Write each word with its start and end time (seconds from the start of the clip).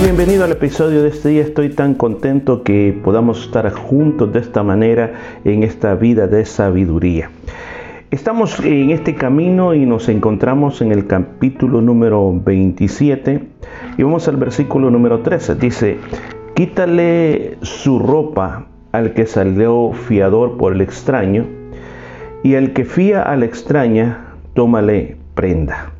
Bienvenido 0.00 0.44
al 0.44 0.52
episodio 0.52 1.02
de 1.02 1.10
este 1.10 1.28
día. 1.28 1.42
Estoy 1.42 1.68
tan 1.68 1.94
contento 1.94 2.62
que 2.62 2.98
podamos 3.04 3.42
estar 3.44 3.70
juntos 3.72 4.32
de 4.32 4.40
esta 4.40 4.62
manera 4.62 5.12
en 5.44 5.62
esta 5.62 5.94
vida 5.94 6.26
de 6.26 6.44
sabiduría. 6.46 7.30
Estamos 8.10 8.58
en 8.60 8.90
este 8.90 9.14
camino 9.14 9.74
y 9.74 9.84
nos 9.84 10.08
encontramos 10.08 10.80
en 10.80 10.92
el 10.92 11.06
capítulo 11.06 11.82
número 11.82 12.32
27 12.32 13.42
y 13.98 14.02
vamos 14.02 14.26
al 14.28 14.38
versículo 14.38 14.90
número 14.90 15.20
13. 15.20 15.56
Dice, 15.56 15.98
quítale 16.54 17.58
su 17.60 17.98
ropa 17.98 18.66
al 18.92 19.12
que 19.12 19.26
salió 19.26 19.92
fiador 19.92 20.56
por 20.56 20.72
el 20.72 20.80
extraño 20.80 21.46
y 22.42 22.54
al 22.54 22.72
que 22.72 22.84
fía 22.84 23.22
a 23.22 23.36
la 23.36 23.44
extraña, 23.44 24.34
tómale 24.54 25.16
prenda. 25.34 25.92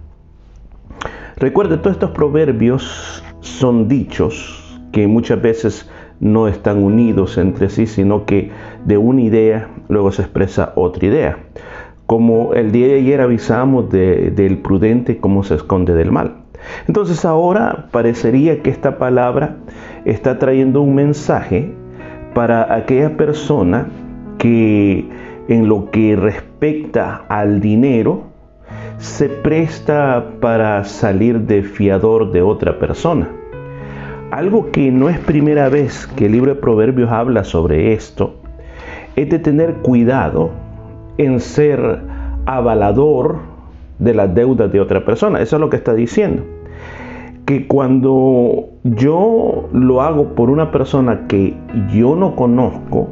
Recuerde, 1.37 1.77
todos 1.77 1.97
estos 1.97 2.13
proverbios 2.13 3.23
son 3.43 3.89
dichos 3.89 4.81
que 4.93 5.07
muchas 5.07 5.43
veces 5.43 5.91
no 6.21 6.47
están 6.47 6.83
unidos 6.83 7.37
entre 7.37 7.69
sí, 7.69 7.87
sino 7.87 8.25
que 8.25 8.51
de 8.87 8.97
una 8.97 9.23
idea 9.23 9.69
luego 9.89 10.13
se 10.13 10.23
expresa 10.23 10.73
otra 10.77 11.07
idea. 11.07 11.39
Como 12.07 12.55
el 12.55 12.73
día 12.73 12.87
de 12.87 12.95
ayer 12.95 13.21
avisamos 13.21 13.91
del 13.91 14.59
prudente 14.59 15.19
cómo 15.19 15.43
se 15.43 15.57
esconde 15.57 15.95
del 15.95 16.13
mal. 16.13 16.37
Entonces 16.87 17.25
ahora 17.25 17.89
parecería 17.91 18.63
que 18.63 18.71
esta 18.71 18.99
palabra 18.99 19.57
está 20.05 20.39
trayendo 20.39 20.81
un 20.83 20.95
mensaje 20.95 21.75
para 22.35 22.73
aquella 22.73 23.17
persona 23.17 23.89
que 24.39 25.09
en 25.49 25.69
lo 25.69 25.91
que 25.91 26.15
respecta 26.15 27.25
al 27.29 27.61
dinero 27.61 28.25
se 28.99 29.29
presta 29.29 30.25
para 30.41 30.85
salir 30.85 31.41
de 31.41 31.65
fiador 31.65 32.31
de 32.31 32.43
otra 32.43 32.79
persona. 32.79 33.42
Algo 34.33 34.71
que 34.71 34.91
no 34.91 35.11
es 35.11 35.19
primera 35.19 35.69
vez 35.69 36.07
que 36.17 36.25
el 36.25 36.33
libro 36.33 36.55
de 36.55 36.59
Proverbios 36.59 37.11
habla 37.11 37.45
sobre 37.45 37.93
esto, 37.93 38.37
es 39.15 39.29
de 39.29 39.39
tener 39.39 39.75
cuidado 39.83 40.53
en 41.19 41.39
ser 41.39 42.01
avalador 42.47 43.41
de 43.99 44.15
las 44.15 44.35
deudas 44.35 44.73
de 44.73 44.81
otra 44.81 45.05
persona. 45.05 45.43
Eso 45.43 45.57
es 45.57 45.61
lo 45.61 45.69
que 45.69 45.77
está 45.77 45.93
diciendo. 45.93 46.45
Que 47.45 47.67
cuando 47.67 48.71
yo 48.85 49.69
lo 49.71 50.01
hago 50.01 50.35
por 50.35 50.49
una 50.49 50.71
persona 50.71 51.27
que 51.29 51.55
yo 51.93 52.17
no 52.17 52.35
conozco, 52.35 53.11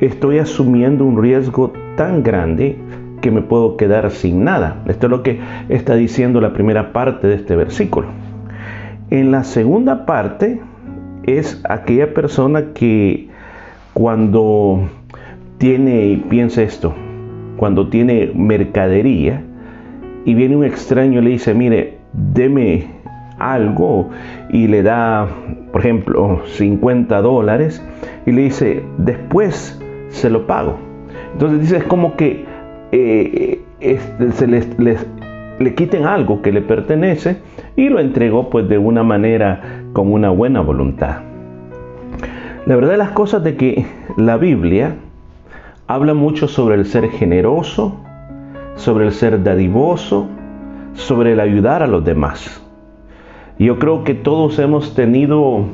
estoy 0.00 0.38
asumiendo 0.38 1.04
un 1.04 1.20
riesgo 1.20 1.74
tan 1.98 2.22
grande 2.22 2.78
que 3.20 3.30
me 3.30 3.42
puedo 3.42 3.76
quedar 3.76 4.10
sin 4.10 4.44
nada. 4.44 4.82
Esto 4.86 5.08
es 5.08 5.10
lo 5.10 5.22
que 5.22 5.38
está 5.68 5.96
diciendo 5.96 6.40
la 6.40 6.54
primera 6.54 6.94
parte 6.94 7.26
de 7.26 7.34
este 7.34 7.56
versículo. 7.56 8.08
En 9.10 9.30
la 9.30 9.44
segunda 9.44 10.04
parte 10.04 10.60
es 11.24 11.60
aquella 11.68 12.12
persona 12.12 12.72
que 12.74 13.28
cuando 13.92 14.88
tiene, 15.58 16.06
y 16.06 16.16
piensa 16.16 16.62
esto, 16.62 16.92
cuando 17.56 17.88
tiene 17.88 18.32
mercadería 18.34 19.42
y 20.24 20.34
viene 20.34 20.56
un 20.56 20.64
extraño 20.64 21.20
y 21.20 21.24
le 21.24 21.30
dice, 21.30 21.54
mire, 21.54 21.98
deme 22.12 22.86
algo 23.38 24.10
y 24.50 24.66
le 24.66 24.82
da, 24.82 25.28
por 25.70 25.82
ejemplo, 25.82 26.42
50 26.46 27.22
dólares 27.22 27.82
y 28.26 28.32
le 28.32 28.42
dice, 28.42 28.82
después 28.98 29.80
se 30.08 30.30
lo 30.30 30.48
pago. 30.48 30.78
Entonces 31.32 31.60
dice, 31.60 31.76
es 31.76 31.84
como 31.84 32.16
que 32.16 32.44
eh, 32.90 33.60
este, 33.80 34.32
se 34.32 34.46
les, 34.46 35.06
le 35.58 35.74
quiten 35.74 36.04
algo 36.04 36.42
que 36.42 36.52
le 36.52 36.60
pertenece 36.60 37.38
y 37.76 37.88
lo 37.88 37.98
entregó 37.98 38.50
pues 38.50 38.68
de 38.68 38.78
una 38.78 39.02
manera 39.02 39.82
con 39.92 40.12
una 40.12 40.30
buena 40.30 40.60
voluntad. 40.60 41.22
La 42.66 42.74
verdad 42.74 42.92
de 42.92 42.96
las 42.98 43.10
cosas 43.10 43.42
de 43.44 43.56
que 43.56 43.86
la 44.16 44.36
Biblia 44.36 44.96
habla 45.86 46.14
mucho 46.14 46.48
sobre 46.48 46.74
el 46.74 46.84
ser 46.84 47.08
generoso, 47.10 47.96
sobre 48.74 49.06
el 49.06 49.12
ser 49.12 49.42
dadivoso, 49.42 50.26
sobre 50.94 51.32
el 51.32 51.40
ayudar 51.40 51.82
a 51.82 51.86
los 51.86 52.04
demás. 52.04 52.62
Yo 53.58 53.78
creo 53.78 54.04
que 54.04 54.14
todos 54.14 54.58
hemos 54.58 54.94
tenido 54.94 55.64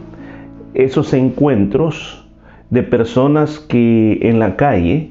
esos 0.75 1.13
encuentros 1.15 2.29
de 2.71 2.83
personas 2.83 3.59
que 3.59 4.19
en 4.23 4.39
la 4.39 4.57
calle 4.57 5.11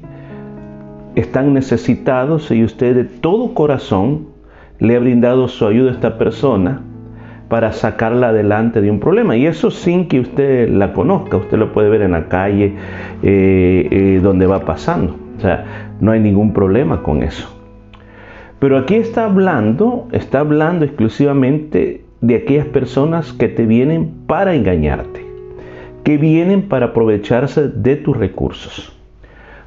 están 1.14 1.52
necesitados 1.52 2.50
y 2.50 2.64
usted 2.64 2.94
de 2.94 3.04
todo 3.04 3.54
corazón 3.54 4.31
le 4.82 4.96
ha 4.96 4.98
brindado 4.98 5.46
su 5.46 5.64
ayuda 5.64 5.92
a 5.92 5.94
esta 5.94 6.18
persona 6.18 6.80
para 7.48 7.72
sacarla 7.72 8.28
adelante 8.28 8.80
de 8.80 8.90
un 8.90 8.98
problema. 8.98 9.36
Y 9.36 9.46
eso 9.46 9.70
sin 9.70 10.08
que 10.08 10.18
usted 10.18 10.68
la 10.68 10.92
conozca, 10.92 11.36
usted 11.36 11.56
lo 11.56 11.72
puede 11.72 11.88
ver 11.88 12.02
en 12.02 12.12
la 12.12 12.28
calle, 12.28 12.74
eh, 13.22 13.88
eh, 13.90 14.20
donde 14.20 14.46
va 14.46 14.64
pasando. 14.64 15.14
O 15.36 15.40
sea, 15.40 15.92
no 16.00 16.10
hay 16.10 16.18
ningún 16.18 16.52
problema 16.52 17.00
con 17.02 17.22
eso. 17.22 17.48
Pero 18.58 18.76
aquí 18.76 18.96
está 18.96 19.26
hablando, 19.26 20.08
está 20.10 20.40
hablando 20.40 20.84
exclusivamente 20.84 22.04
de 22.20 22.34
aquellas 22.34 22.66
personas 22.66 23.32
que 23.32 23.48
te 23.48 23.66
vienen 23.66 24.12
para 24.26 24.54
engañarte, 24.54 25.24
que 26.02 26.16
vienen 26.16 26.62
para 26.62 26.86
aprovecharse 26.86 27.68
de 27.68 27.96
tus 27.96 28.16
recursos. 28.16 28.96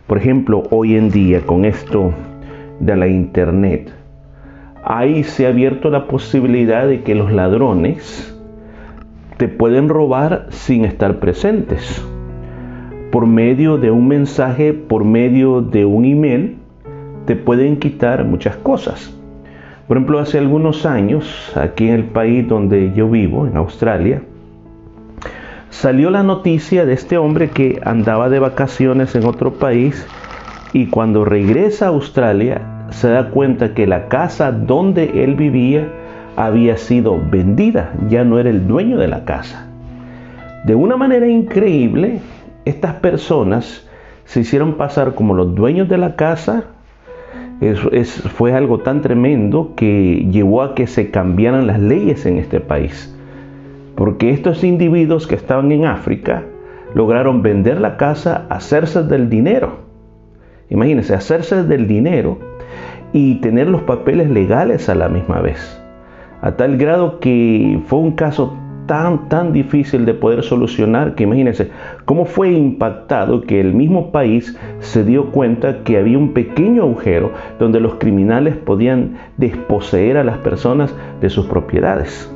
Por 0.08 0.18
ejemplo, 0.18 0.64
hoy 0.72 0.98
en 0.98 1.10
día 1.10 1.42
con 1.46 1.64
esto 1.64 2.12
de 2.82 2.96
la 2.98 3.08
internet, 3.08 3.94
ahí 4.86 5.24
se 5.24 5.48
ha 5.48 5.50
abierto 5.50 5.90
la 5.90 6.06
posibilidad 6.08 6.88
de 6.88 7.02
que 7.02 7.16
los 7.16 7.32
ladrones 7.32 8.32
te 9.38 9.48
pueden 9.48 9.90
robar 9.90 10.46
sin 10.52 10.86
estar 10.86 11.20
presentes. 11.20 12.06
Por 13.12 13.26
medio 13.26 13.78
de 13.78 13.90
un 13.90 14.08
mensaje, 14.08 14.74
por 14.74 15.04
medio 15.04 15.62
de 15.62 15.86
un 15.86 16.06
email, 16.06 16.58
te 17.26 17.36
pueden 17.36 17.78
quitar 17.78 18.24
muchas 18.26 18.56
cosas. 18.58 19.12
Por 19.88 19.98
ejemplo, 19.98 20.20
hace 20.20 20.38
algunos 20.38 20.86
años, 20.86 21.52
aquí 21.56 21.88
en 21.88 21.96
el 21.96 22.04
país 22.06 22.48
donde 22.48 22.94
yo 22.94 23.10
vivo, 23.10 23.48
en 23.48 23.58
Australia, 23.58 24.22
salió 25.70 26.12
la 26.12 26.24
noticia 26.24 26.86
de 26.86 26.94
este 26.94 27.18
hombre 27.18 27.50
que 27.50 27.82
andaba 27.84 28.30
de 28.30 28.40
vacaciones 28.40 29.16
en 29.16 29.26
otro 29.26 29.54
país 29.54 30.08
y 30.74 30.88
cuando 30.88 31.26
regresa 31.26 31.86
a 31.86 31.90
Australia 31.90 32.75
se 32.96 33.10
da 33.10 33.30
cuenta 33.30 33.74
que 33.74 33.88
la 33.88 34.08
casa 34.08 34.54
donde 34.54 35.24
él 35.24 35.36
vivía 35.36 35.90
había 36.38 36.78
sido 36.78 37.20
vendida, 37.30 37.92
ya 38.08 38.24
no 38.24 38.40
era 38.40 38.50
el 38.50 38.68
dueño 38.68 38.98
de 38.98 39.10
la 39.10 39.26
casa. 39.26 39.68
De 40.64 40.76
una 40.76 40.96
manera 40.96 41.28
increíble, 41.28 42.22
estas 42.64 42.94
personas 42.96 43.86
se 44.24 44.40
hicieron 44.40 44.76
pasar 44.76 45.14
como 45.14 45.34
los 45.34 45.54
dueños 45.56 45.90
de 45.90 45.98
la 45.98 46.16
casa. 46.16 46.64
Es, 47.60 48.10
fue 48.12 48.54
algo 48.54 48.80
tan 48.80 49.02
tremendo 49.02 49.74
que 49.76 50.28
llevó 50.32 50.62
a 50.62 50.74
que 50.74 50.88
se 50.88 51.12
cambiaran 51.12 51.68
las 51.68 51.80
leyes 51.80 52.26
en 52.26 52.38
este 52.38 52.62
país. 52.62 53.14
Porque 53.96 54.30
estos 54.30 54.64
individuos 54.64 55.28
que 55.28 55.36
estaban 55.36 55.70
en 55.74 55.86
África 55.86 56.44
lograron 56.94 57.42
vender 57.42 57.82
la 57.82 57.98
casa, 57.98 58.46
hacerse 58.50 59.04
del 59.04 59.30
dinero. 59.30 59.80
Imagínense, 60.70 61.14
hacerse 61.14 61.64
del 61.64 61.88
dinero 61.88 62.56
y 63.16 63.36
tener 63.36 63.70
los 63.70 63.82
papeles 63.84 64.30
legales 64.30 64.90
a 64.90 64.94
la 64.94 65.08
misma 65.08 65.40
vez. 65.40 65.82
A 66.42 66.58
tal 66.58 66.76
grado 66.76 67.22
que 67.22 67.80
fue 67.88 68.00
un 68.00 68.12
caso 68.12 68.58
tan, 68.88 69.30
tan 69.30 69.54
difícil 69.54 70.06
de 70.06 70.14
poder 70.14 70.44
solucionar 70.44 71.16
que 71.16 71.24
imagínense 71.24 71.72
cómo 72.04 72.26
fue 72.26 72.52
impactado 72.52 73.40
que 73.44 73.62
el 73.62 73.74
mismo 73.74 74.12
país 74.12 74.60
se 74.82 75.06
dio 75.06 75.32
cuenta 75.32 75.82
que 75.86 75.98
había 75.98 76.18
un 76.18 76.34
pequeño 76.34 76.84
agujero 76.84 77.32
donde 77.58 77.80
los 77.80 77.96
criminales 77.96 78.58
podían 78.58 79.16
desposeer 79.38 80.18
a 80.18 80.26
las 80.26 80.40
personas 80.40 80.94
de 81.22 81.30
sus 81.30 81.46
propiedades. 81.46 82.30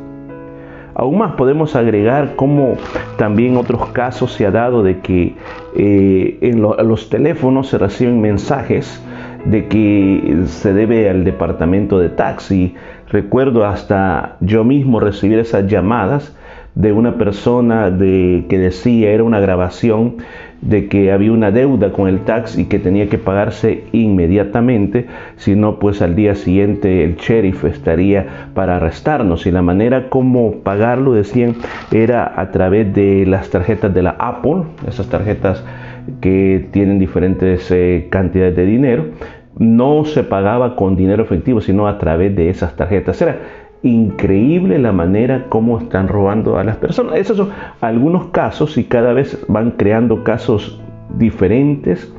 Aún 0.96 1.18
más 1.18 1.34
podemos 1.34 1.76
agregar 1.76 2.38
cómo 2.38 2.76
también 3.18 3.58
otros 3.58 3.86
casos 3.90 4.31
se 4.31 4.46
ha 4.46 4.52
dado 4.52 4.81
de 4.81 5.00
que 5.00 5.36
eh, 5.76 6.38
en 6.40 6.62
los 6.62 7.10
teléfonos 7.10 7.68
se 7.68 7.78
reciben 7.78 8.22
mensajes 8.22 9.04
de 9.45 9.68
que 9.68 10.44
se 10.47 10.74
debe 10.74 11.09
al 11.09 11.24
departamento 11.24 12.00
de 12.00 12.09
taxi. 12.09 12.75
Recuerdo 13.09 13.65
hasta 13.65 14.38
yo 14.39 14.63
mismo 14.63 15.00
recibir 15.00 15.39
esas 15.39 15.68
llamadas 15.68 16.36
de 16.75 16.94
una 16.94 17.18
persona 17.18 17.89
de, 17.89 18.45
que 18.47 18.57
decía, 18.57 19.12
era 19.12 19.24
una 19.24 19.39
grabación 19.39 20.18
de 20.62 20.88
que 20.88 21.12
había 21.12 21.31
una 21.31 21.51
deuda 21.51 21.91
con 21.91 22.07
el 22.07 22.19
tax 22.21 22.57
y 22.57 22.65
que 22.65 22.80
tenía 22.80 23.07
que 23.09 23.18
pagarse 23.18 23.86
inmediatamente, 23.91 25.07
si 25.38 25.56
no 25.56 25.80
pues 25.80 26.01
al 26.01 26.15
día 26.15 26.35
siguiente 26.35 27.03
el 27.03 27.15
sheriff 27.15 27.63
estaría 27.63 28.47
para 28.53 28.75
arrestarnos. 28.75 29.45
Y 29.45 29.51
la 29.51 29.62
manera 29.62 30.09
como 30.09 30.56
pagarlo 30.59 31.13
decían 31.13 31.56
era 31.92 32.39
a 32.39 32.51
través 32.51 32.94
de 32.94 33.25
las 33.25 33.50
tarjetas 33.50 33.94
de 33.94 34.03
la 34.03 34.15
Apple, 34.19 34.63
esas 34.88 35.07
tarjetas 35.07 35.63
que 36.21 36.67
tienen 36.71 37.00
diferentes 37.00 37.69
eh, 37.71 38.07
cantidades 38.09 38.56
de 38.56 38.65
dinero, 38.65 39.06
no 39.57 40.06
se 40.06 40.23
pagaba 40.23 40.75
con 40.75 40.95
dinero 40.95 41.23
efectivo, 41.23 41.61
sino 41.61 41.88
a 41.88 41.97
través 41.97 42.35
de 42.35 42.50
esas 42.50 42.75
tarjetas. 42.75 43.21
Era 43.21 43.39
increíble 43.83 44.77
la 44.79 44.91
manera 44.91 45.45
como 45.50 45.79
están 45.79 46.07
robando 46.07 46.57
a 46.57 46.63
las 46.63 46.77
personas. 46.77 47.15
Esos 47.17 47.38
son 47.38 47.50
algunos 47.81 48.27
casos 48.27 48.77
y 48.77 48.83
cada 48.83 49.13
vez 49.13 49.44
van 49.47 49.71
creando 49.71 50.23
casos 50.23 50.81
diferentes 51.17 52.13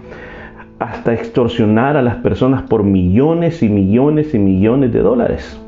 hasta 0.78 1.12
extorsionar 1.12 1.96
a 1.96 2.02
las 2.02 2.16
personas 2.16 2.62
por 2.62 2.82
millones 2.82 3.62
y 3.62 3.68
millones 3.68 4.34
y 4.34 4.38
millones 4.38 4.92
de 4.92 5.00
dólares. 5.00 5.59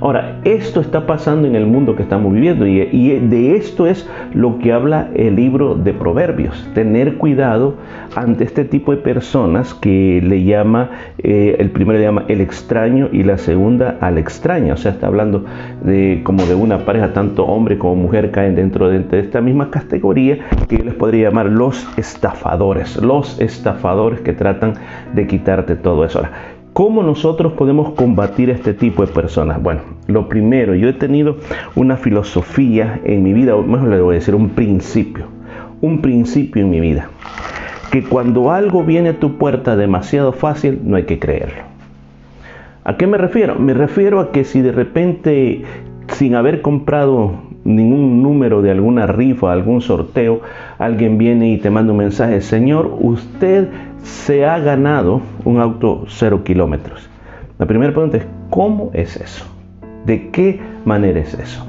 Ahora, 0.00 0.40
esto 0.44 0.80
está 0.80 1.06
pasando 1.06 1.46
en 1.46 1.54
el 1.54 1.66
mundo 1.66 1.94
que 1.94 2.02
estamos 2.02 2.32
viviendo 2.32 2.66
y, 2.66 3.18
de 3.18 3.56
esto 3.56 3.86
es 3.86 4.08
lo 4.32 4.58
que 4.58 4.72
habla 4.72 5.10
el 5.14 5.36
libro 5.36 5.74
de 5.74 5.92
Proverbios. 5.92 6.66
Tener 6.72 7.18
cuidado 7.18 7.74
ante 8.16 8.44
este 8.44 8.64
tipo 8.64 8.92
de 8.92 8.96
personas 8.96 9.74
que 9.74 10.22
le 10.24 10.42
llama, 10.42 10.90
eh, 11.18 11.56
el 11.58 11.70
primero 11.70 11.98
le 11.98 12.04
llama 12.06 12.24
el 12.28 12.40
extraño 12.40 13.10
y 13.12 13.24
la 13.24 13.36
segunda 13.36 13.98
al 14.00 14.16
extraña. 14.16 14.72
O 14.72 14.76
sea, 14.78 14.92
está 14.92 15.06
hablando 15.06 15.44
de 15.84 16.22
como 16.24 16.46
de 16.46 16.54
una 16.54 16.78
pareja, 16.86 17.12
tanto 17.12 17.44
hombre 17.44 17.76
como 17.76 17.96
mujer 17.96 18.30
caen 18.30 18.54
dentro 18.54 18.88
de, 18.88 19.04
esta 19.18 19.42
misma 19.42 19.70
categoría 19.70 20.38
que 20.66 20.78
yo 20.78 20.84
les 20.84 20.94
podría 20.94 21.28
llamar 21.28 21.46
los 21.46 21.86
estafadores. 21.98 22.96
Los 22.96 23.38
estafadores 23.38 24.22
que 24.22 24.32
tratan 24.32 24.72
de 25.14 25.26
quitarte 25.26 25.76
todo 25.76 26.06
eso. 26.06 26.22
¿Cómo 26.80 27.02
nosotros 27.02 27.52
podemos 27.52 27.90
combatir 27.90 28.48
este 28.48 28.72
tipo 28.72 29.04
de 29.04 29.12
personas? 29.12 29.62
Bueno, 29.62 29.82
lo 30.06 30.30
primero, 30.30 30.74
yo 30.74 30.88
he 30.88 30.94
tenido 30.94 31.36
una 31.74 31.98
filosofía 31.98 33.02
en 33.04 33.22
mi 33.22 33.34
vida, 33.34 33.54
o 33.54 33.62
mejor 33.62 33.88
le 33.88 34.00
voy 34.00 34.14
a 34.14 34.18
decir 34.18 34.34
un 34.34 34.48
principio, 34.48 35.26
un 35.82 36.00
principio 36.00 36.62
en 36.62 36.70
mi 36.70 36.80
vida, 36.80 37.10
que 37.92 38.02
cuando 38.02 38.50
algo 38.50 38.82
viene 38.82 39.10
a 39.10 39.18
tu 39.18 39.36
puerta 39.36 39.76
demasiado 39.76 40.32
fácil, 40.32 40.80
no 40.82 40.96
hay 40.96 41.02
que 41.02 41.18
creerlo. 41.18 41.64
¿A 42.84 42.96
qué 42.96 43.06
me 43.06 43.18
refiero? 43.18 43.56
Me 43.56 43.74
refiero 43.74 44.18
a 44.18 44.32
que 44.32 44.44
si 44.44 44.62
de 44.62 44.72
repente, 44.72 45.60
sin 46.14 46.34
haber 46.34 46.62
comprado 46.62 47.34
ningún 47.62 48.22
número 48.22 48.62
de 48.62 48.70
alguna 48.70 49.06
rifa, 49.06 49.52
algún 49.52 49.82
sorteo, 49.82 50.40
alguien 50.78 51.18
viene 51.18 51.50
y 51.50 51.58
te 51.58 51.68
manda 51.68 51.92
un 51.92 51.98
mensaje, 51.98 52.40
Señor, 52.40 52.96
usted 53.00 53.68
se 54.02 54.46
ha 54.46 54.58
ganado 54.58 55.20
un 55.44 55.60
auto 55.60 56.04
cero 56.08 56.42
kilómetros. 56.44 57.08
La 57.58 57.66
primera 57.66 57.92
pregunta 57.92 58.16
es, 58.16 58.26
¿cómo 58.48 58.90
es 58.94 59.16
eso? 59.16 59.44
¿De 60.06 60.30
qué 60.30 60.60
manera 60.84 61.20
es 61.20 61.34
eso? 61.34 61.66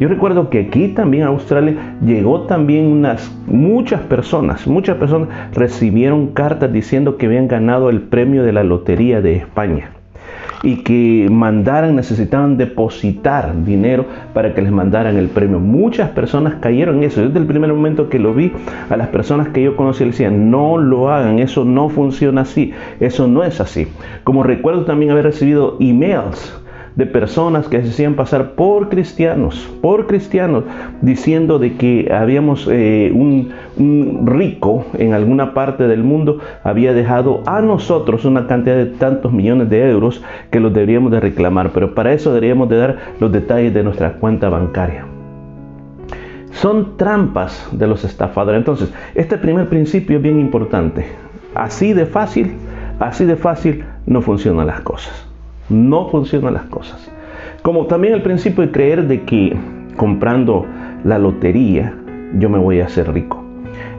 Yo 0.00 0.08
recuerdo 0.08 0.50
que 0.50 0.58
aquí 0.58 0.88
también 0.88 1.22
en 1.22 1.28
Australia 1.28 1.96
llegó 2.04 2.42
también 2.42 2.86
unas 2.86 3.32
muchas 3.46 4.00
personas, 4.00 4.66
muchas 4.66 4.96
personas 4.96 5.28
recibieron 5.54 6.28
cartas 6.28 6.72
diciendo 6.72 7.16
que 7.16 7.26
habían 7.26 7.46
ganado 7.46 7.88
el 7.88 8.02
premio 8.02 8.42
de 8.42 8.52
la 8.52 8.64
Lotería 8.64 9.20
de 9.20 9.36
España 9.36 9.91
y 10.62 10.76
que 10.76 11.28
mandaran, 11.30 11.96
necesitaban 11.96 12.56
depositar 12.56 13.64
dinero 13.64 14.06
para 14.32 14.54
que 14.54 14.62
les 14.62 14.72
mandaran 14.72 15.16
el 15.16 15.28
premio. 15.28 15.58
Muchas 15.58 16.10
personas 16.10 16.54
cayeron 16.60 16.98
en 16.98 17.04
eso. 17.04 17.22
Desde 17.22 17.38
el 17.38 17.46
primer 17.46 17.72
momento 17.72 18.08
que 18.08 18.18
lo 18.18 18.34
vi, 18.34 18.52
a 18.88 18.96
las 18.96 19.08
personas 19.08 19.48
que 19.48 19.62
yo 19.62 19.76
conocí 19.76 20.04
les 20.04 20.14
decían, 20.14 20.50
no 20.50 20.78
lo 20.78 21.10
hagan, 21.10 21.38
eso 21.38 21.64
no 21.64 21.88
funciona 21.88 22.42
así, 22.42 22.72
eso 23.00 23.26
no 23.26 23.42
es 23.42 23.60
así. 23.60 23.88
Como 24.24 24.42
recuerdo 24.42 24.84
también 24.84 25.10
haber 25.10 25.24
recibido 25.24 25.76
emails 25.80 26.61
de 26.96 27.06
personas 27.06 27.68
que 27.68 27.82
se 27.82 27.88
hacían 27.88 28.14
pasar 28.14 28.52
por 28.52 28.88
cristianos, 28.88 29.70
por 29.80 30.06
cristianos, 30.06 30.64
diciendo 31.00 31.58
de 31.58 31.76
que 31.76 32.12
habíamos 32.12 32.68
eh, 32.70 33.10
un, 33.14 33.50
un, 33.78 34.26
rico 34.26 34.84
en 34.98 35.14
alguna 35.14 35.54
parte 35.54 35.88
del 35.88 36.04
mundo 36.04 36.38
había 36.62 36.92
dejado 36.92 37.42
a 37.46 37.60
nosotros 37.60 38.24
una 38.24 38.46
cantidad 38.46 38.76
de 38.76 38.86
tantos 38.86 39.32
millones 39.32 39.70
de 39.70 39.90
euros 39.90 40.22
que 40.50 40.60
los 40.60 40.72
deberíamos 40.72 41.10
de 41.10 41.20
reclamar, 41.20 41.70
pero 41.72 41.94
para 41.94 42.12
eso 42.12 42.32
deberíamos 42.32 42.68
de 42.68 42.76
dar 42.76 42.98
los 43.20 43.32
detalles 43.32 43.72
de 43.72 43.82
nuestra 43.82 44.14
cuenta 44.14 44.48
bancaria. 44.48 45.06
Son 46.52 46.96
trampas 46.96 47.68
de 47.72 47.86
los 47.86 48.04
estafadores. 48.04 48.58
Entonces, 48.58 48.92
este 49.14 49.38
primer 49.38 49.68
principio 49.68 50.18
es 50.18 50.22
bien 50.22 50.38
importante. 50.38 51.06
Así 51.54 51.92
de 51.92 52.06
fácil, 52.06 52.52
así 53.00 53.24
de 53.24 53.36
fácil 53.36 53.84
no 54.06 54.22
funcionan 54.22 54.66
las 54.66 54.80
cosas. 54.82 55.31
No 55.72 56.08
funcionan 56.08 56.54
las 56.54 56.66
cosas. 56.66 57.10
Como 57.62 57.86
también 57.86 58.14
el 58.14 58.22
principio 58.22 58.64
de 58.64 58.72
creer 58.72 59.08
de 59.08 59.22
que 59.22 59.56
comprando 59.96 60.66
la 61.04 61.18
lotería 61.18 61.94
yo 62.38 62.48
me 62.48 62.58
voy 62.58 62.80
a 62.80 62.86
hacer 62.86 63.12
rico. 63.12 63.42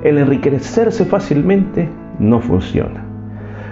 El 0.03 0.17
enriquecerse 0.17 1.05
fácilmente 1.05 1.89
no 2.19 2.39
funciona. 2.39 3.03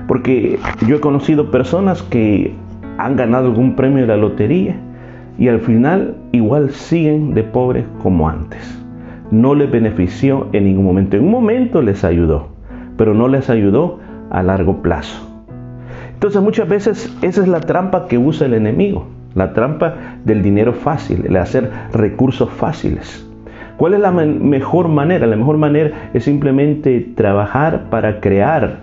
Porque 0.07 0.59
yo 0.87 0.95
he 0.97 0.99
conocido 0.99 1.51
personas 1.51 2.01
que 2.03 2.53
han 2.97 3.15
ganado 3.15 3.47
algún 3.47 3.75
premio 3.75 4.01
de 4.01 4.07
la 4.07 4.17
lotería 4.17 4.75
y 5.37 5.47
al 5.47 5.59
final 5.59 6.15
igual 6.31 6.71
siguen 6.71 7.33
de 7.33 7.43
pobres 7.43 7.85
como 8.01 8.29
antes. 8.29 8.79
No 9.31 9.55
les 9.55 9.71
benefició 9.71 10.47
en 10.53 10.65
ningún 10.65 10.85
momento. 10.85 11.17
En 11.17 11.23
un 11.23 11.31
momento 11.31 11.81
les 11.81 12.03
ayudó, 12.03 12.49
pero 12.97 13.13
no 13.13 13.27
les 13.27 13.49
ayudó 13.49 13.99
a 14.29 14.43
largo 14.43 14.81
plazo. 14.81 15.30
Entonces 16.21 16.43
muchas 16.43 16.69
veces 16.69 17.17
esa 17.23 17.41
es 17.41 17.47
la 17.47 17.61
trampa 17.61 18.07
que 18.07 18.19
usa 18.19 18.45
el 18.45 18.53
enemigo, 18.53 19.07
la 19.33 19.53
trampa 19.53 19.95
del 20.23 20.43
dinero 20.43 20.71
fácil, 20.71 21.25
el 21.25 21.35
hacer 21.35 21.71
recursos 21.93 22.47
fáciles. 22.51 23.27
¿Cuál 23.77 23.95
es 23.95 24.01
la 24.01 24.11
mejor 24.11 24.87
manera? 24.87 25.25
La 25.25 25.35
mejor 25.35 25.57
manera 25.57 26.11
es 26.13 26.25
simplemente 26.25 26.99
trabajar 27.15 27.89
para 27.89 28.19
crear 28.19 28.81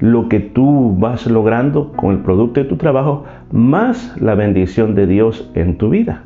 lo 0.00 0.28
que 0.28 0.40
tú 0.40 0.96
vas 0.98 1.24
logrando 1.28 1.92
con 1.92 2.16
el 2.16 2.18
producto 2.18 2.58
de 2.58 2.68
tu 2.68 2.76
trabajo, 2.78 3.26
más 3.52 4.20
la 4.20 4.34
bendición 4.34 4.96
de 4.96 5.06
Dios 5.06 5.52
en 5.54 5.78
tu 5.78 5.88
vida. 5.88 6.24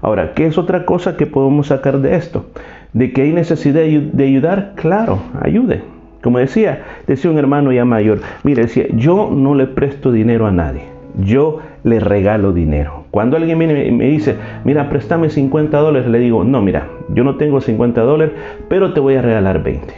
Ahora, 0.00 0.34
¿qué 0.34 0.46
es 0.46 0.58
otra 0.58 0.84
cosa 0.84 1.16
que 1.16 1.26
podemos 1.26 1.68
sacar 1.68 2.00
de 2.00 2.16
esto? 2.16 2.46
De 2.92 3.12
que 3.12 3.22
hay 3.22 3.32
necesidad 3.32 3.82
de 3.82 4.24
ayudar, 4.24 4.72
claro, 4.74 5.20
ayude. 5.40 5.95
Como 6.26 6.40
decía, 6.40 6.82
decía 7.06 7.30
un 7.30 7.38
hermano 7.38 7.70
ya 7.70 7.84
mayor, 7.84 8.18
mire, 8.42 8.62
decía, 8.62 8.86
yo 8.96 9.30
no 9.32 9.54
le 9.54 9.68
presto 9.68 10.10
dinero 10.10 10.48
a 10.48 10.50
nadie, 10.50 10.82
yo 11.20 11.60
le 11.84 12.00
regalo 12.00 12.52
dinero. 12.52 13.04
Cuando 13.12 13.36
alguien 13.36 13.60
viene 13.60 13.86
y 13.86 13.92
me 13.92 14.08
dice, 14.08 14.34
mira, 14.64 14.88
préstame 14.88 15.30
50 15.30 15.78
dólares, 15.78 16.10
le 16.10 16.18
digo, 16.18 16.42
no, 16.42 16.60
mira, 16.62 16.88
yo 17.10 17.22
no 17.22 17.36
tengo 17.36 17.60
50 17.60 18.00
dólares, 18.00 18.34
pero 18.68 18.92
te 18.92 18.98
voy 18.98 19.14
a 19.14 19.22
regalar 19.22 19.62
20. 19.62 19.94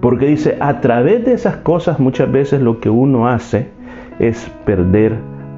Porque 0.00 0.26
dice, 0.26 0.56
a 0.58 0.80
través 0.80 1.24
de 1.24 1.34
esas 1.34 1.58
cosas 1.58 2.00
muchas 2.00 2.32
veces 2.32 2.60
lo 2.60 2.80
que 2.80 2.90
uno 2.90 3.28
hace 3.28 3.68
es 4.18 4.50
perder 4.64 5.14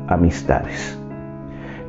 amistades. 0.08 1.00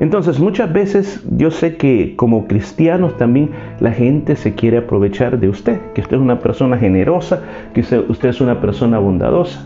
Entonces 0.02 0.40
muchas 0.40 0.72
veces 0.72 1.24
yo 1.36 1.52
sé 1.52 1.76
que 1.76 2.16
como 2.16 2.48
cristianos 2.48 3.16
también 3.18 3.50
la 3.78 3.92
gente 3.92 4.34
se 4.34 4.52
quiere 4.52 4.78
aprovechar 4.78 5.38
de 5.38 5.48
usted, 5.48 5.78
que 5.94 6.00
usted 6.00 6.16
es 6.16 6.20
una 6.20 6.40
persona 6.40 6.76
generosa, 6.76 7.44
que 7.72 7.82
usted 7.82 8.28
es 8.28 8.40
una 8.40 8.60
persona 8.60 8.98
bondadosa. 8.98 9.64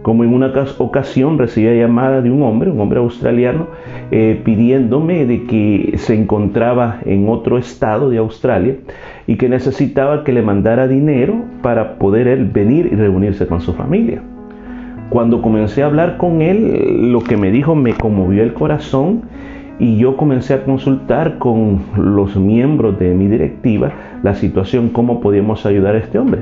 Como 0.00 0.24
en 0.24 0.32
una 0.32 0.50
ocasión 0.78 1.36
recibí 1.36 1.78
llamada 1.78 2.22
de 2.22 2.30
un 2.30 2.42
hombre, 2.42 2.70
un 2.70 2.80
hombre 2.80 3.00
australiano, 3.00 3.66
eh, 4.10 4.40
pidiéndome 4.42 5.26
de 5.26 5.44
que 5.44 5.92
se 5.98 6.14
encontraba 6.14 7.00
en 7.04 7.28
otro 7.28 7.58
estado 7.58 8.08
de 8.08 8.16
Australia 8.16 8.76
y 9.26 9.36
que 9.36 9.50
necesitaba 9.50 10.24
que 10.24 10.32
le 10.32 10.40
mandara 10.40 10.88
dinero 10.88 11.44
para 11.60 11.98
poder 11.98 12.28
él 12.28 12.46
venir 12.46 12.88
y 12.90 12.96
reunirse 12.96 13.46
con 13.46 13.60
su 13.60 13.74
familia. 13.74 14.22
Cuando 15.10 15.42
comencé 15.42 15.82
a 15.82 15.86
hablar 15.86 16.16
con 16.16 16.42
él, 16.42 17.12
lo 17.12 17.20
que 17.20 17.36
me 17.36 17.50
dijo 17.50 17.74
me 17.74 17.94
conmovió 17.94 18.42
el 18.42 18.54
corazón 18.54 19.22
y 19.78 19.96
yo 19.98 20.16
comencé 20.16 20.54
a 20.54 20.64
consultar 20.64 21.38
con 21.38 21.82
los 21.96 22.36
miembros 22.36 22.98
de 22.98 23.14
mi 23.14 23.26
directiva 23.28 23.92
la 24.22 24.34
situación, 24.34 24.88
cómo 24.88 25.20
podíamos 25.20 25.66
ayudar 25.66 25.94
a 25.94 25.98
este 25.98 26.18
hombre. 26.18 26.40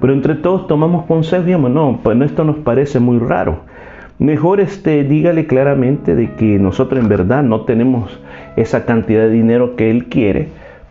Pero 0.00 0.12
entre 0.12 0.34
todos 0.34 0.66
tomamos 0.66 1.06
consejo 1.06 1.42
y 1.42 1.46
dijimos, 1.46 1.70
no, 1.70 2.00
pues 2.02 2.20
esto 2.20 2.44
nos 2.44 2.56
parece 2.56 3.00
muy 3.00 3.18
raro. 3.18 3.60
Mejor 4.18 4.60
este, 4.60 5.04
dígale 5.04 5.46
claramente 5.46 6.14
de 6.14 6.32
que 6.34 6.58
nosotros 6.58 7.00
en 7.00 7.08
verdad 7.08 7.42
no 7.42 7.62
tenemos 7.62 8.20
esa 8.56 8.84
cantidad 8.84 9.22
de 9.22 9.30
dinero 9.30 9.74
que 9.74 9.90
él 9.90 10.06
quiere, 10.06 10.48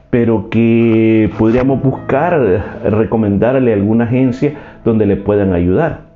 pero 0.10 0.50
que 0.50 1.30
podríamos 1.38 1.82
buscar, 1.82 2.63
recomendarle 2.84 3.72
a 3.72 3.75
alguna 3.75 4.06
agencia 4.06 4.54
donde 4.84 5.06
le 5.06 5.16
puedan 5.16 5.54
ayudar. 5.54 6.11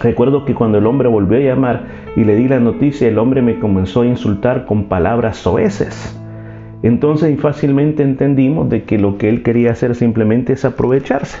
Recuerdo 0.00 0.44
que 0.44 0.54
cuando 0.54 0.78
el 0.78 0.86
hombre 0.86 1.08
volvió 1.08 1.38
a 1.38 1.40
llamar 1.40 1.82
y 2.16 2.24
le 2.24 2.36
di 2.36 2.48
la 2.48 2.60
noticia, 2.60 3.08
el 3.08 3.18
hombre 3.18 3.42
me 3.42 3.58
comenzó 3.58 4.02
a 4.02 4.06
insultar 4.06 4.64
con 4.64 4.84
palabras 4.84 5.36
soeces. 5.36 6.16
Entonces 6.82 7.38
fácilmente 7.40 8.02
entendimos 8.02 8.70
de 8.70 8.84
que 8.84 8.98
lo 8.98 9.18
que 9.18 9.28
él 9.28 9.42
quería 9.42 9.72
hacer 9.72 9.94
simplemente 9.94 10.54
es 10.54 10.64
aprovecharse. 10.64 11.38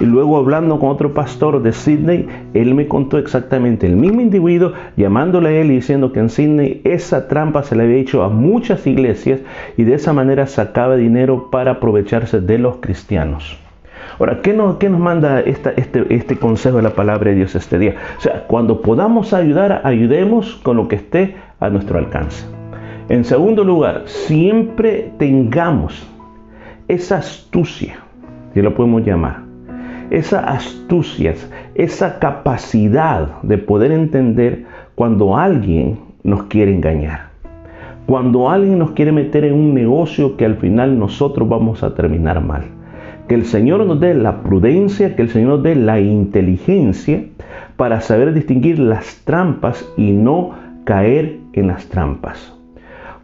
Y 0.00 0.04
luego 0.04 0.36
hablando 0.36 0.78
con 0.78 0.90
otro 0.90 1.12
pastor 1.12 1.60
de 1.60 1.72
Sydney, 1.72 2.26
él 2.54 2.74
me 2.74 2.86
contó 2.86 3.18
exactamente 3.18 3.86
el 3.86 3.96
mismo 3.96 4.20
individuo, 4.20 4.72
llamándole 4.96 5.48
a 5.48 5.60
él 5.60 5.72
y 5.72 5.76
diciendo 5.76 6.12
que 6.12 6.20
en 6.20 6.30
Sydney 6.30 6.80
esa 6.84 7.26
trampa 7.26 7.64
se 7.64 7.74
le 7.74 7.82
había 7.82 7.96
hecho 7.96 8.22
a 8.22 8.28
muchas 8.28 8.86
iglesias 8.86 9.40
y 9.76 9.84
de 9.84 9.94
esa 9.94 10.12
manera 10.12 10.46
sacaba 10.46 10.96
dinero 10.96 11.50
para 11.50 11.72
aprovecharse 11.72 12.40
de 12.40 12.58
los 12.58 12.76
cristianos. 12.76 13.58
Ahora, 14.18 14.40
¿qué 14.42 14.52
nos, 14.52 14.82
nos 14.82 15.00
manda 15.00 15.40
este, 15.40 15.74
este 15.76 16.36
consejo 16.36 16.76
de 16.76 16.82
la 16.82 16.90
palabra 16.90 17.30
de 17.30 17.36
Dios 17.36 17.54
este 17.54 17.78
día? 17.78 17.94
O 18.16 18.20
sea, 18.20 18.44
cuando 18.46 18.82
podamos 18.82 19.32
ayudar, 19.32 19.82
ayudemos 19.84 20.56
con 20.62 20.76
lo 20.76 20.88
que 20.88 20.96
esté 20.96 21.36
a 21.60 21.70
nuestro 21.70 21.98
alcance. 21.98 22.46
En 23.08 23.24
segundo 23.24 23.64
lugar, 23.64 24.02
siempre 24.06 25.12
tengamos 25.18 26.06
esa 26.88 27.18
astucia, 27.18 28.00
que 28.54 28.62
lo 28.62 28.74
podemos 28.74 29.04
llamar, 29.04 29.42
esa 30.10 30.40
astucia, 30.40 31.34
esa 31.74 32.18
capacidad 32.18 33.40
de 33.42 33.58
poder 33.58 33.92
entender 33.92 34.64
cuando 34.94 35.36
alguien 35.36 36.00
nos 36.22 36.44
quiere 36.44 36.74
engañar. 36.74 37.28
Cuando 38.06 38.48
alguien 38.48 38.78
nos 38.78 38.92
quiere 38.92 39.12
meter 39.12 39.44
en 39.44 39.54
un 39.54 39.74
negocio 39.74 40.36
que 40.36 40.46
al 40.46 40.56
final 40.56 40.98
nosotros 40.98 41.46
vamos 41.46 41.82
a 41.82 41.94
terminar 41.94 42.42
mal 42.42 42.77
que 43.28 43.34
el 43.34 43.44
Señor 43.44 43.84
nos 43.84 44.00
dé 44.00 44.14
la 44.14 44.42
prudencia, 44.42 45.14
que 45.14 45.22
el 45.22 45.28
Señor 45.28 45.50
nos 45.50 45.62
dé 45.62 45.74
la 45.74 46.00
inteligencia 46.00 47.24
para 47.76 48.00
saber 48.00 48.32
distinguir 48.32 48.78
las 48.78 49.22
trampas 49.24 49.86
y 49.96 50.12
no 50.12 50.52
caer 50.84 51.38
en 51.52 51.68
las 51.68 51.86
trampas. 51.88 52.54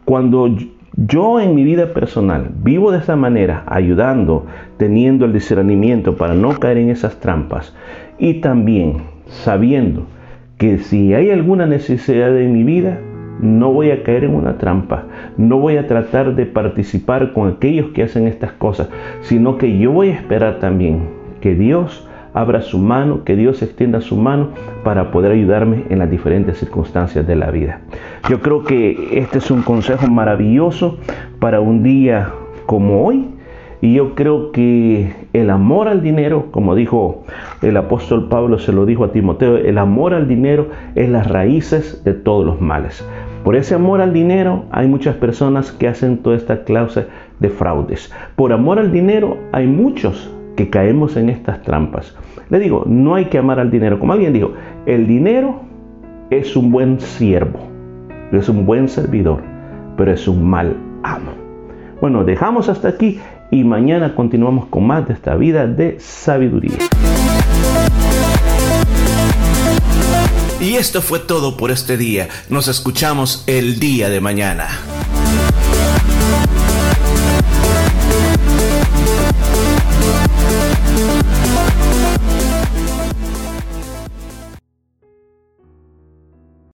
Cuando 0.05 0.55
yo 0.95 1.39
en 1.39 1.55
mi 1.55 1.63
vida 1.63 1.93
personal 1.93 2.51
vivo 2.63 2.91
de 2.91 2.99
esa 2.99 3.15
manera, 3.15 3.63
ayudando, 3.65 4.45
teniendo 4.77 5.25
el 5.25 5.33
discernimiento 5.33 6.15
para 6.15 6.35
no 6.35 6.57
caer 6.59 6.77
en 6.77 6.89
esas 6.89 7.19
trampas 7.19 7.75
y 8.17 8.35
también 8.35 8.97
sabiendo 9.27 10.05
que 10.57 10.77
si 10.77 11.13
hay 11.13 11.31
alguna 11.31 11.65
necesidad 11.65 12.37
en 12.39 12.53
mi 12.53 12.63
vida, 12.63 12.99
no 13.39 13.71
voy 13.71 13.91
a 13.91 14.03
caer 14.03 14.23
en 14.23 14.35
una 14.35 14.57
trampa, 14.57 15.05
no 15.37 15.59
voy 15.59 15.77
a 15.77 15.87
tratar 15.87 16.35
de 16.35 16.45
participar 16.45 17.33
con 17.33 17.49
aquellos 17.49 17.91
que 17.91 18.03
hacen 18.03 18.27
estas 18.27 18.51
cosas, 18.53 18.89
sino 19.21 19.57
que 19.57 19.77
yo 19.77 19.91
voy 19.91 20.09
a 20.09 20.13
esperar 20.13 20.59
también 20.59 21.09
que 21.41 21.55
Dios 21.55 22.07
abra 22.33 22.61
su 22.61 22.77
mano, 22.77 23.23
que 23.23 23.35
Dios 23.35 23.61
extienda 23.61 24.01
su 24.01 24.17
mano 24.17 24.49
para 24.83 25.09
poder 25.11 25.31
ayudarme 25.31 25.85
en 25.89 25.99
las 25.99 26.11
diferentes 26.11 26.57
circunstancias 26.57 27.25
de 27.25 27.35
la 27.35 27.49
vida. 27.49 27.79
Yo 28.29 28.41
creo 28.41 28.63
que 28.63 29.19
este 29.19 29.37
es 29.37 29.49
un 29.49 29.61
consejo 29.61 30.07
maravilloso 30.07 30.97
para 31.39 31.61
un 31.61 31.81
día 31.81 32.29
como 32.65 33.05
hoy. 33.05 33.29
Y 33.85 33.93
yo 33.93 34.15
creo 34.15 34.51
que 34.51 35.13
el 35.31 35.51
amor 35.51 35.87
al 35.87 36.01
dinero, 36.01 36.47
como 36.49 36.73
dijo 36.73 37.23
el 37.61 37.77
apóstol 37.77 38.29
Pablo, 38.29 38.57
se 38.57 38.73
lo 38.73 38.87
dijo 38.87 39.03
a 39.03 39.11
Timoteo, 39.11 39.57
el 39.57 39.77
amor 39.77 40.15
al 40.15 40.27
dinero 40.27 40.69
es 40.95 41.07
las 41.07 41.29
raíces 41.29 42.03
de 42.03 42.15
todos 42.15 42.43
los 42.43 42.59
males. 42.59 43.07
Por 43.43 43.55
ese 43.55 43.75
amor 43.75 44.01
al 44.01 44.11
dinero 44.11 44.63
hay 44.71 44.87
muchas 44.87 45.13
personas 45.17 45.71
que 45.71 45.87
hacen 45.87 46.17
toda 46.17 46.35
esta 46.35 46.63
clase 46.63 47.05
de 47.39 47.49
fraudes. 47.49 48.11
Por 48.35 48.53
amor 48.53 48.79
al 48.79 48.91
dinero 48.91 49.37
hay 49.51 49.67
muchos 49.67 50.33
que 50.55 50.71
caemos 50.71 51.15
en 51.15 51.29
estas 51.29 51.61
trampas. 51.61 52.17
Le 52.49 52.57
digo, 52.57 52.85
no 52.87 53.13
hay 53.13 53.25
que 53.25 53.37
amar 53.37 53.59
al 53.59 53.69
dinero. 53.69 53.99
Como 53.99 54.13
alguien 54.13 54.33
dijo, 54.33 54.53
el 54.87 55.05
dinero 55.05 55.59
es 56.31 56.55
un 56.55 56.71
buen 56.71 56.99
siervo, 56.99 57.59
es 58.31 58.49
un 58.49 58.65
buen 58.65 58.89
servidor, 58.89 59.43
pero 59.95 60.11
es 60.11 60.27
un 60.27 60.43
mal 60.43 60.75
amo. 61.03 61.45
Bueno, 62.01 62.23
dejamos 62.23 62.67
hasta 62.67 62.89
aquí 62.89 63.19
y 63.55 63.63
mañana 63.63 64.13
continuamos 64.15 64.65
con 64.67 64.85
más 64.85 65.07
de 65.07 65.13
esta 65.13 65.35
vida 65.35 65.65
de 65.65 65.97
sabiduría. 65.99 66.77
Y 70.59 70.75
esto 70.75 71.01
fue 71.01 71.19
todo 71.19 71.55
por 71.55 71.71
este 71.71 71.95
día. 71.95 72.27
Nos 72.49 72.67
escuchamos 72.67 73.43
el 73.47 73.79
día 73.79 74.09
de 74.09 74.19
mañana. 74.19 74.67